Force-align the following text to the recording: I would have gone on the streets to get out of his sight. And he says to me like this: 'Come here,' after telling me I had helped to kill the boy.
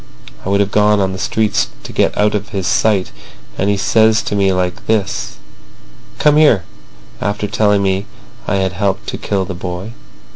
I 0.43 0.49
would 0.49 0.61
have 0.61 0.71
gone 0.71 0.99
on 0.99 1.13
the 1.13 1.19
streets 1.19 1.67
to 1.83 1.93
get 1.93 2.17
out 2.17 2.33
of 2.33 2.49
his 2.49 2.65
sight. 2.65 3.11
And 3.55 3.69
he 3.69 3.77
says 3.77 4.23
to 4.23 4.35
me 4.35 4.51
like 4.51 4.87
this: 4.87 5.37
'Come 6.17 6.37
here,' 6.37 6.63
after 7.21 7.45
telling 7.47 7.83
me 7.83 8.07
I 8.47 8.55
had 8.55 8.73
helped 8.73 9.05
to 9.09 9.19
kill 9.19 9.45
the 9.45 9.53
boy. 9.53 9.93